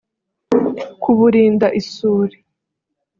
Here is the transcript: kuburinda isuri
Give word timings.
kuburinda 1.01 1.67
isuri 1.79 2.35